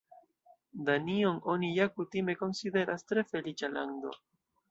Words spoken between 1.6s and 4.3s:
ja kutime konsideras tre feliĉa lando.